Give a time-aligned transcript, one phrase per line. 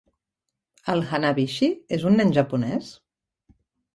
[0.93, 2.89] El Hanabishi és un nen japonès?